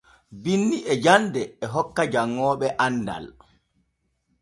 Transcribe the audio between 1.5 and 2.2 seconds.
e hokka